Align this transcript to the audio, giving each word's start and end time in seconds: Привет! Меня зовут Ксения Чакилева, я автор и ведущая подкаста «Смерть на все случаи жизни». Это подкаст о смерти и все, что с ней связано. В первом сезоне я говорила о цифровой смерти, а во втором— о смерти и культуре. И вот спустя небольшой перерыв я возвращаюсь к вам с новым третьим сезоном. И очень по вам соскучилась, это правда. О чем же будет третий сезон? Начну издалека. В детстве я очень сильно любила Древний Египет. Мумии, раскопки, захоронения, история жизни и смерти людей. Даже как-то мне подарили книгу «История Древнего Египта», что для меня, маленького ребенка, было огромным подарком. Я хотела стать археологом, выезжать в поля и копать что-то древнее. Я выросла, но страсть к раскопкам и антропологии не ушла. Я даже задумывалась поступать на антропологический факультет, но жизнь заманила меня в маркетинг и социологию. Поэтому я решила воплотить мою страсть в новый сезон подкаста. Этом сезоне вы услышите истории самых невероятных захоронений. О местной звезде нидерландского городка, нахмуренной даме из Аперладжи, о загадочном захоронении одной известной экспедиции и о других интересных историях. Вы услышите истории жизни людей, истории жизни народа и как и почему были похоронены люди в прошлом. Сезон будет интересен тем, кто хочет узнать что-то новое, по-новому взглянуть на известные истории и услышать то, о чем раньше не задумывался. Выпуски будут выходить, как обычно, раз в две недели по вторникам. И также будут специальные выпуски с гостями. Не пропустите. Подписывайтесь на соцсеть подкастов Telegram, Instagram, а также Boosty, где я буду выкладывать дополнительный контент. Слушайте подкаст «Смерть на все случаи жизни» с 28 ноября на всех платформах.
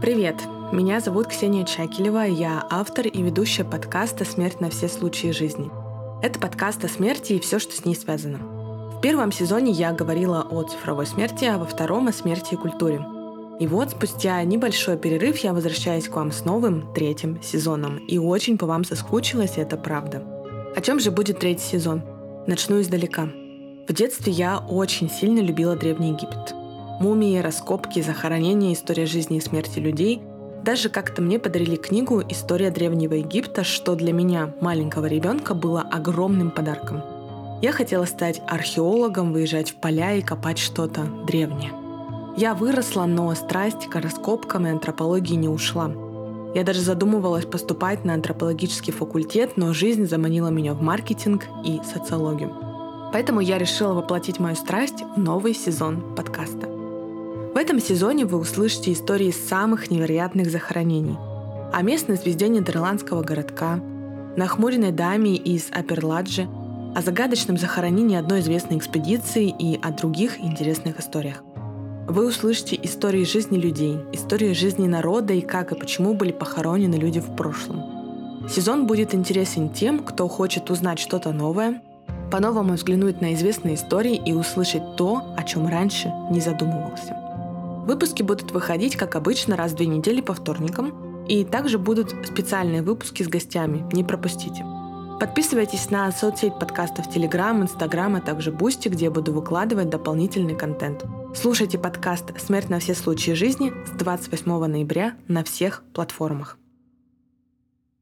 Привет! 0.00 0.36
Меня 0.70 1.00
зовут 1.00 1.26
Ксения 1.26 1.64
Чакилева, 1.64 2.24
я 2.24 2.64
автор 2.70 3.08
и 3.08 3.20
ведущая 3.20 3.64
подкаста 3.64 4.24
«Смерть 4.24 4.60
на 4.60 4.70
все 4.70 4.86
случаи 4.86 5.32
жизни». 5.32 5.72
Это 6.22 6.38
подкаст 6.38 6.84
о 6.84 6.88
смерти 6.88 7.32
и 7.32 7.40
все, 7.40 7.58
что 7.58 7.74
с 7.74 7.84
ней 7.84 7.96
связано. 7.96 8.38
В 8.38 9.00
первом 9.00 9.32
сезоне 9.32 9.72
я 9.72 9.92
говорила 9.92 10.46
о 10.48 10.62
цифровой 10.62 11.04
смерти, 11.04 11.46
а 11.46 11.58
во 11.58 11.64
втором— 11.64 12.06
о 12.08 12.12
смерти 12.12 12.54
и 12.54 12.56
культуре. 12.56 13.04
И 13.58 13.66
вот 13.66 13.90
спустя 13.90 14.40
небольшой 14.44 14.96
перерыв 14.96 15.38
я 15.38 15.52
возвращаюсь 15.52 16.08
к 16.08 16.14
вам 16.14 16.30
с 16.30 16.44
новым 16.44 16.94
третьим 16.94 17.42
сезоном. 17.42 17.96
И 18.06 18.18
очень 18.18 18.56
по 18.56 18.66
вам 18.66 18.84
соскучилась, 18.84 19.54
это 19.58 19.76
правда. 19.76 20.22
О 20.76 20.80
чем 20.80 21.00
же 21.00 21.10
будет 21.10 21.40
третий 21.40 21.66
сезон? 21.66 22.02
Начну 22.46 22.80
издалека. 22.80 23.30
В 23.88 23.92
детстве 23.92 24.32
я 24.32 24.58
очень 24.58 25.10
сильно 25.10 25.40
любила 25.40 25.74
Древний 25.74 26.10
Египет. 26.10 26.54
Мумии, 27.00 27.38
раскопки, 27.38 28.02
захоронения, 28.02 28.72
история 28.72 29.06
жизни 29.06 29.36
и 29.36 29.40
смерти 29.40 29.78
людей. 29.78 30.20
Даже 30.64 30.88
как-то 30.88 31.22
мне 31.22 31.38
подарили 31.38 31.76
книгу 31.76 32.20
«История 32.28 32.72
Древнего 32.72 33.14
Египта», 33.14 33.62
что 33.62 33.94
для 33.94 34.12
меня, 34.12 34.52
маленького 34.60 35.06
ребенка, 35.06 35.54
было 35.54 35.80
огромным 35.80 36.50
подарком. 36.50 37.02
Я 37.62 37.70
хотела 37.70 38.04
стать 38.04 38.42
археологом, 38.48 39.32
выезжать 39.32 39.70
в 39.70 39.76
поля 39.76 40.14
и 40.14 40.22
копать 40.22 40.58
что-то 40.58 41.02
древнее. 41.26 41.70
Я 42.36 42.54
выросла, 42.54 43.04
но 43.04 43.32
страсть 43.36 43.86
к 43.88 44.00
раскопкам 44.00 44.66
и 44.66 44.70
антропологии 44.70 45.34
не 45.34 45.48
ушла. 45.48 45.90
Я 46.54 46.64
даже 46.64 46.80
задумывалась 46.80 47.46
поступать 47.46 48.04
на 48.04 48.14
антропологический 48.14 48.92
факультет, 48.92 49.56
но 49.56 49.72
жизнь 49.72 50.06
заманила 50.06 50.48
меня 50.48 50.74
в 50.74 50.82
маркетинг 50.82 51.44
и 51.64 51.80
социологию. 51.84 52.52
Поэтому 53.12 53.40
я 53.40 53.58
решила 53.58 53.94
воплотить 53.94 54.40
мою 54.40 54.56
страсть 54.56 55.04
в 55.16 55.18
новый 55.18 55.54
сезон 55.54 56.14
подкаста. 56.14 56.77
Этом 57.58 57.80
сезоне 57.80 58.24
вы 58.24 58.38
услышите 58.38 58.92
истории 58.92 59.32
самых 59.32 59.90
невероятных 59.90 60.48
захоронений. 60.48 61.16
О 61.72 61.82
местной 61.82 62.14
звезде 62.14 62.46
нидерландского 62.46 63.24
городка, 63.24 63.80
нахмуренной 64.36 64.92
даме 64.92 65.34
из 65.34 65.66
Аперладжи, 65.72 66.48
о 66.94 67.02
загадочном 67.02 67.58
захоронении 67.58 68.16
одной 68.16 68.40
известной 68.40 68.78
экспедиции 68.78 69.52
и 69.58 69.76
о 69.82 69.90
других 69.90 70.38
интересных 70.38 71.00
историях. 71.00 71.42
Вы 72.06 72.28
услышите 72.28 72.78
истории 72.80 73.24
жизни 73.24 73.58
людей, 73.58 73.98
истории 74.12 74.52
жизни 74.52 74.86
народа 74.86 75.32
и 75.32 75.40
как 75.40 75.72
и 75.72 75.74
почему 75.74 76.14
были 76.14 76.30
похоронены 76.30 76.94
люди 76.94 77.18
в 77.18 77.34
прошлом. 77.34 78.46
Сезон 78.48 78.86
будет 78.86 79.16
интересен 79.16 79.70
тем, 79.70 80.04
кто 80.04 80.28
хочет 80.28 80.70
узнать 80.70 81.00
что-то 81.00 81.32
новое, 81.32 81.82
по-новому 82.30 82.74
взглянуть 82.74 83.20
на 83.20 83.34
известные 83.34 83.74
истории 83.74 84.14
и 84.14 84.32
услышать 84.32 84.94
то, 84.96 85.34
о 85.36 85.42
чем 85.42 85.66
раньше 85.66 86.12
не 86.30 86.40
задумывался. 86.40 87.27
Выпуски 87.88 88.22
будут 88.22 88.52
выходить, 88.52 88.96
как 88.96 89.16
обычно, 89.16 89.56
раз 89.56 89.72
в 89.72 89.76
две 89.76 89.86
недели 89.86 90.20
по 90.20 90.34
вторникам. 90.34 91.24
И 91.24 91.42
также 91.42 91.78
будут 91.78 92.14
специальные 92.26 92.82
выпуски 92.82 93.22
с 93.22 93.28
гостями. 93.28 93.86
Не 93.94 94.04
пропустите. 94.04 94.62
Подписывайтесь 95.18 95.88
на 95.88 96.12
соцсеть 96.12 96.58
подкастов 96.58 97.08
Telegram, 97.08 97.58
Instagram, 97.62 98.16
а 98.16 98.20
также 98.20 98.52
Boosty, 98.52 98.88
где 98.88 99.06
я 99.06 99.10
буду 99.10 99.32
выкладывать 99.32 99.88
дополнительный 99.88 100.54
контент. 100.54 101.06
Слушайте 101.34 101.78
подкаст 101.78 102.38
«Смерть 102.38 102.68
на 102.68 102.78
все 102.78 102.94
случаи 102.94 103.30
жизни» 103.30 103.72
с 103.86 103.98
28 103.98 104.66
ноября 104.66 105.14
на 105.26 105.42
всех 105.42 105.82
платформах. 105.94 106.58